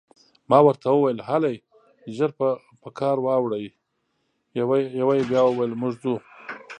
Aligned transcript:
ما 0.49 0.57
ورته 0.65 0.87
وویل: 0.91 1.19
هلئ، 1.29 1.55
ژر 2.15 2.29
په 2.83 2.89
کار 2.99 3.17
واوړئ، 3.25 3.65
یوه 4.99 5.13
یې 5.17 5.23
بیا 5.29 5.41
وویل: 5.45 5.73
موږ 5.81 5.93
ځو. 6.03 6.15